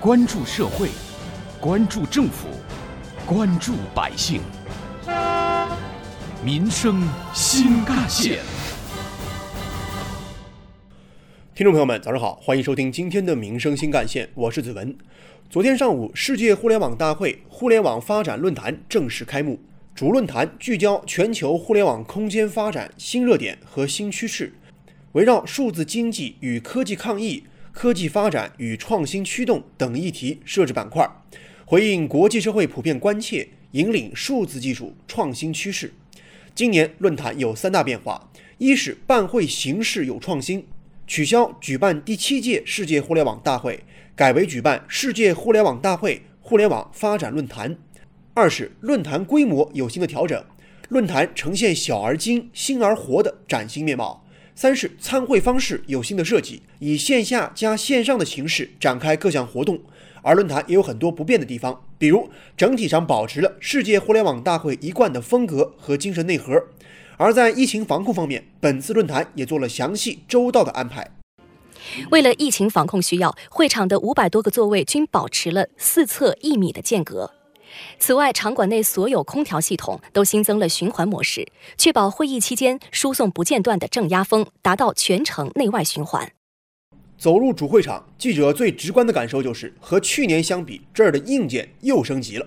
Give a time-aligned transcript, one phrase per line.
[0.00, 0.90] 关注社会，
[1.60, 2.46] 关注政府，
[3.26, 4.40] 关注百姓，
[6.44, 7.02] 民生
[7.34, 8.38] 新干线。
[11.52, 14.96] 听众朋友们，早上好，欢迎收听今天的《民生新干线》，我是子文。
[15.50, 19.58] 昨天上午，世界互联网大会互联网发展论坛正式开幕。
[19.96, 24.52] 主论坛聚焦全球互联网空间发展新热点和新趋势，
[25.10, 27.42] 围绕数字经济与科技抗疫、
[27.80, 31.08] 科技发展与创新驱动等议题设置板块，
[31.64, 35.94] 回应国际社会普遍关切，引领数字技术创新趋势。
[36.56, 40.66] 今年论坛有三大变化：一是办会形式有创新。
[41.06, 43.84] 取消举办第七届世界互联网大会，
[44.16, 47.78] 改为举办世界互联网大会互联网发展论坛。
[48.34, 50.44] 二是论坛规模有新的调整，
[50.88, 54.24] 论坛呈现小而精、新而活的崭新面貌。
[54.60, 59.78] 三是参会方式有新的设计，以线下加线上的形式展开各项活动。
[60.20, 66.60] 而论坛也有很多不变的地方，比如整体上保持了世界互联网大会一贯的风格和精神内核。
[67.16, 71.08] 而在疫情防控方面，本次论坛也做了详细周到的安排。
[72.10, 77.37] 为了疫情防控需要，会场的五百多个座位均保持了四侧一米的间隔。
[77.98, 86.32] 此外，场馆内所有空调系统都新增了循环模式，确保会议期间输送不间断的正压风，达到全程内外循环。
[87.16, 92.46] 走入主会场，记者最直观的感受就是和去年相比，这儿的硬件又升级了。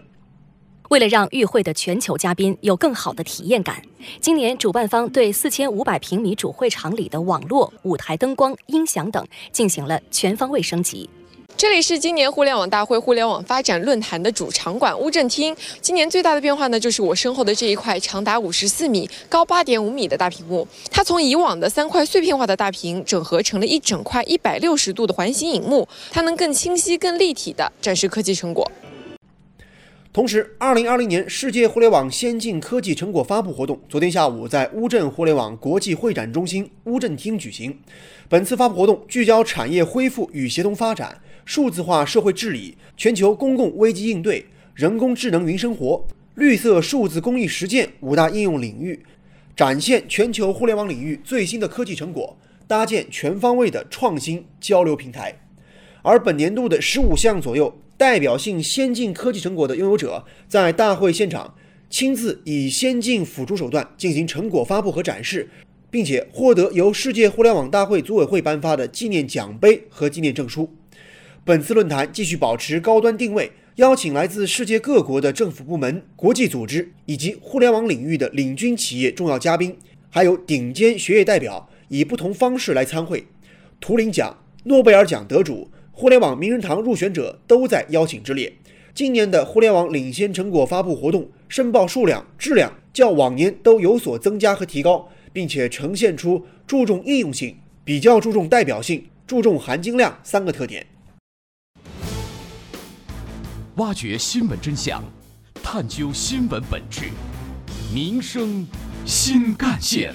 [0.89, 3.81] 为了让与会的全球嘉宾有更好的体验感，
[4.19, 11.09] 今年主办方对四千五百平米主会场里的网络、舞台灯光、音响等进行了全方位升级。
[11.57, 15.55] 这里是今年互联网大会互联网发展论坛的主场馆乌镇厅。
[15.79, 28.69] 今年最大的变化呢，就是我身后的这一块长达五十四米、高八点五米的大屏幕，它从以往的三块碎片化的大屏整合成了一整块一百六十度的环形影幕，它能更清晰、更立体地展示科技成果。
[30.13, 37.79] 同时，二零二零年世界互联网先进科技成果发布活动昨天下午在乌镇互联网国际会展中心乌镇厅举行。
[38.27, 49.03] 本次发布活动聚焦产业恢复与协同发展、数字化社会治理、全球公共危机应对、人工智能云生活、绿色数字公益实践五大应用领域，
[49.55, 52.37] 展现全球互联网领域最新的科技成果，
[52.67, 55.33] 搭建全方位的创新交流平台。
[56.01, 57.77] 而本年度的十五项左右。
[57.97, 61.53] 代表性先进科技成果的拥有者在大会现场
[61.87, 65.47] 亲自以先进辅助手段进行成果发布和展示，
[65.91, 70.67] 并且获得由世界互联网大会组委会颁发的纪念奖杯和纪念证书。
[71.43, 79.75] 本次论坛继续保持高端定位，邀请来自世界各国的政府部门、国际组织以及互联网领域的领军企业重要嘉宾，
[80.11, 83.25] 还有顶尖学业代表，以不同方式来参会。
[83.79, 85.67] 图灵奖、诺贝尔奖得主。
[85.91, 88.53] 互联网名人堂入选者都在邀请之列。
[88.93, 100.85] 今年的互联网领先成果发布活动申报数量、质量较往年都有所增加和提高，并且呈现出注重应用性、比较注重代表性、注重含金量三个特点。
[103.77, 105.01] 挖掘新闻真相，
[105.63, 107.05] 探究新闻本质，
[107.93, 108.67] 民生
[109.05, 110.13] 新干线。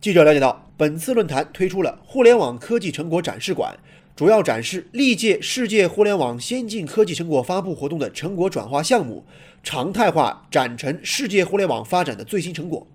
[0.00, 3.78] 记者了解到，本次论坛推出了互联网科技成果展示馆，
[4.16, 9.26] 主要展示历届世界互联网先进科技成果发布活动的成果转化项目，
[9.62, 12.86] 常态化展陈世界互联网发展的最新成果。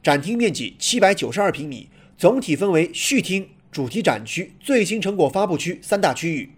[0.00, 6.48] 展厅面积七百九十二平米，总体分为序厅、主题展区、最新成果发布区三大区域。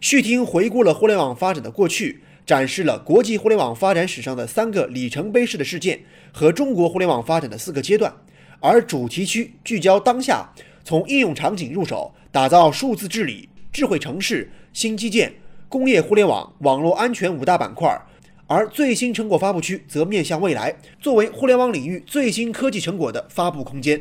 [0.00, 5.98] 序厅回顾了互联网发展的过去，展示了国际互联网发展史上的三个里程碑式的事件
[6.30, 8.14] 和中国互联网发展的四个阶段。
[8.60, 10.48] 而主题区聚焦当下，
[10.84, 15.34] 从应用场景入手，打造数字治理、智慧城市、新基建、
[15.68, 18.00] 工业互联网、网络安全五大板块。
[18.46, 24.00] 而最新成果发布区则面向未来，作为互联网领域最新科技成果的发布空间。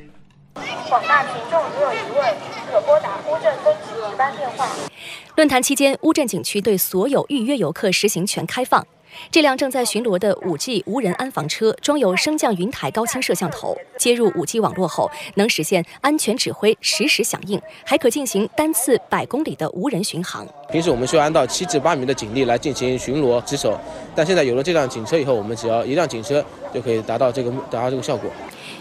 [0.89, 2.35] 广大群众如有疑问，
[2.71, 4.67] 可拨打乌镇分局值班电话。
[5.35, 8.85] 论坛期间，乌镇景区对所有预约游客实行全开放。
[9.31, 20.47] 这辆正在巡逻的 5G 无人安防车装有升降云台高清摄像头，接入 5G 网络后能实现安全指挥、实时响应，还可进行单次百公里的无人巡航。
[20.69, 23.77] 平时我们需要安到七至八名的警力来进行巡逻值守，
[24.15, 26.43] 但现在有了这辆警车以后，我们只要一辆警车
[26.73, 28.29] 就可以达到这个达到这个效果。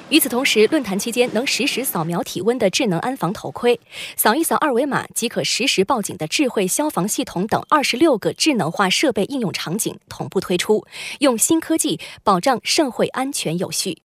[0.08, 3.80] 与此同时，论坛期间能实时扫描体温的智能安防头盔，
[4.14, 10.86] 扫一扫二维码即可实时报警的智慧消防系统等二十六个智能化设备应用场景同步推出，
[11.18, 13.98] 用新科技保障盛会安全有序。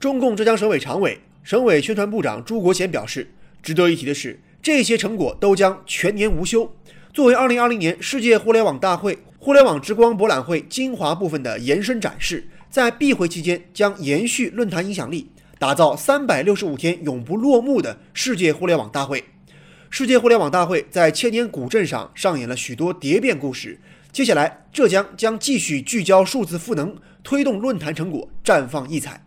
[0.00, 3.30] 中共浙江省委常委、省委宣传部长朱国贤表示，
[3.62, 6.74] 值得一提的是，这些成果都将全年无休。
[7.12, 15.30] 作为2020年世界互联网大会互联网之光博览会精华部分的延伸展示，在闭会期间将延续论坛影响力，
[15.62, 19.22] 打造365天永不落幕的世界互联网大会。
[19.90, 23.80] 世界互联网大会在千年古镇上上演了许多蝶变故事。
[24.10, 29.24] 接下来，浙江将继续聚焦数字赋能，推动论坛成果绽放异彩。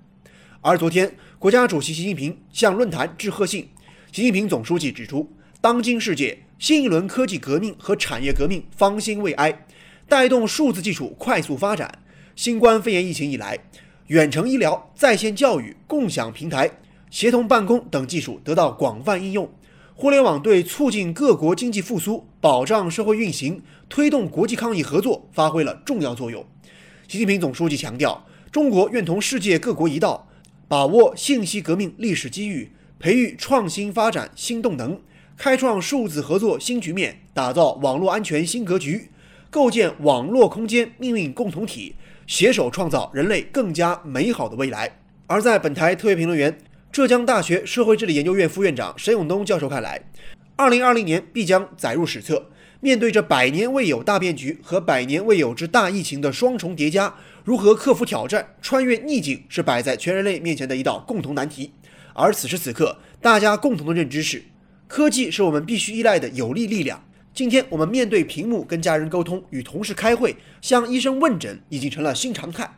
[0.59, 3.69] 而昨天，国家主席习近平向论坛致贺信。
[4.11, 5.31] 习近平总书记指出，
[5.61, 9.65] 当今世界新一轮科技革命和产业革命方兴未艾，
[10.09, 11.99] 带动数字技术快速发展。
[12.35, 13.57] 新冠肺炎疫情以来，
[14.07, 16.69] 远程医疗、在线教育、共享平台、
[17.09, 19.49] 协同办公等技术得到广泛应用。
[19.95, 26.45] 互联网对促进各国经济复苏、保障社会运行、推动国际抗疫合作发挥了重要作用。
[27.07, 30.27] 习近平总书记强调，中国愿同世界各国一道，
[30.67, 34.99] 把握信息革命历史机遇，培育创新发展新动能，
[35.35, 39.09] 开创数字合作新局面，打造网络安全新格局，
[39.49, 41.95] 构建网络空间命运共同体，
[42.27, 44.99] 携手创造人类更加美好的未来。
[45.27, 46.57] 而在本台特约评论员。
[46.91, 50.01] 浙江大学社会治理研究院副院长沈永东教授看来，
[50.55, 52.49] 二零二零年必将载入史册。
[52.79, 57.13] 面对着百年未有大变局和百年未有之大疫情的双重叠加，
[57.43, 61.73] 如何克服挑战、穿越逆境，是摆在全人类面前的一道共同难题。
[62.13, 64.43] 而此时此刻，大家共同的认知是，
[64.87, 67.03] 科技是我们必须依赖的有力力量。
[67.35, 72.73] 今天我们面对屏幕跟家人沟通、与同事开会、向医生问诊，已经成了新常态。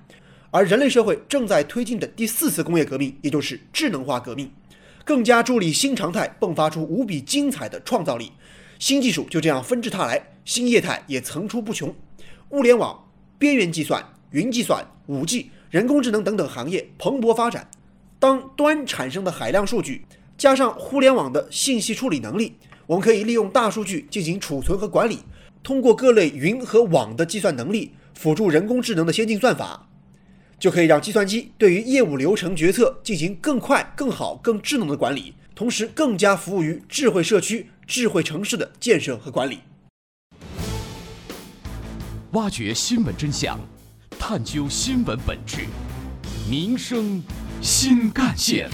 [0.50, 4.52] 而人类社会正在推进的第四次工业革命，也就是智能化革命，
[5.06, 8.32] 更加助力新常态迸发出无比精彩的创造力。
[8.80, 11.94] 新技术就这样纷至沓来，新业态也层出不穷。
[12.50, 13.08] 物联网、
[13.38, 17.70] 边缘计算、云计算、五 G、人工智能等等行业蓬勃发展。
[18.18, 20.04] 当端产生的海量数据
[20.36, 22.56] 加上互联网的信息处理能力，
[22.88, 25.20] 我们可以利用大数据进行储存和管理，
[25.62, 29.90] 通过各类云和网的计算能力，辅助人工智能的先进算法。
[30.58, 39.60] 就可以让计算机对于业务流程决策进行更快、更好、更智能的管理，同时更加服务于智慧社区、智慧城市的建设和管理。
[42.32, 43.60] 挖掘新闻真相，
[44.18, 45.68] 探究新闻本质，
[46.50, 47.22] 民生
[47.62, 48.70] 新干线。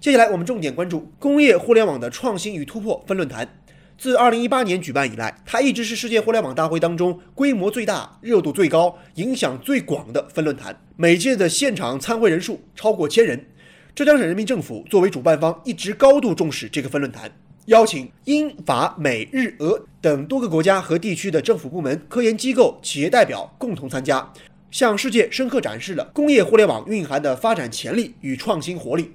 [0.00, 3.48] 接下来我们重点关注工业互联网的创新与突破分论坛。
[3.98, 10.80] 自2018年举办以来，它一直是世界互联网大会当中规模最大、热度最高、影响最广的分论坛。
[10.94, 13.44] 每届的现场参会人数超过千人。
[13.92, 17.32] 浙江省人民政府作为主办方，一直高度重视这个分论坛，
[17.66, 24.32] 邀请英法美日俄等多个国家和地区的政府部门、科研机构、企业代表共同参加，
[24.70, 29.10] 向世界深刻展示了工业互联网蕴含的发展潜力与创新活力。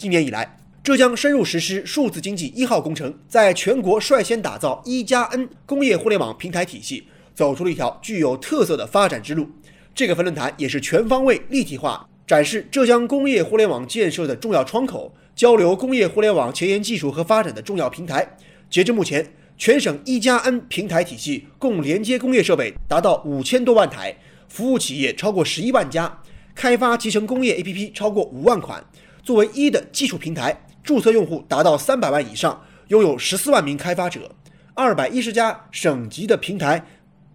[0.00, 9.46] 今年以来，浙江深入实施数字经济一号工程，在全国率先打造一加 N 工业互联网平台体系，走出了一条具有特色的发展之路。
[9.94, 18.26] 这个分论坛也是全方位立体化展示浙江工业互联网建设的重要窗口，交流工业互联网前沿技术和发展的重要平台。
[18.70, 24.16] 截至目前，全省一加 N 平台体系共连接工业设备达到五千多万台，
[24.48, 26.22] 服务企业超过十一万家，
[26.54, 28.82] 开发集成工业 APP 超过五万款。
[29.30, 30.60] 作为一的技术平台。
[30.82, 34.28] 注册用户达到三百万以上，拥有十四万名开发者，
[34.74, 36.84] 二百一十家省级的平台，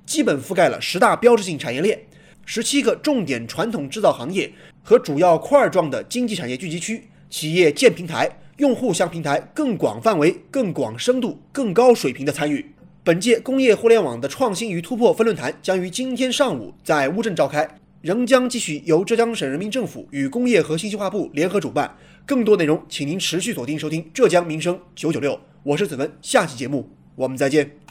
[0.05, 1.97] 基本覆盖了十大标志性产业链，
[2.43, 4.51] 十七个重点传统制造行业
[4.83, 7.07] 和主要块状的经济产业聚集区。
[7.29, 12.73] 企业建平台，用户向平台更广范围、更广深度、更高水平的参与。
[13.05, 17.65] 本届工业互联网的创新与突破分论坛将于今天上午在乌镇召开，
[18.05, 21.97] 仍将继续由浙江省人民政府与工业和信息化部联合主办。
[22.23, 27.84] 更多内容，请您持续锁定收听浙江民生九九六，我是子文，下期节目我们再见。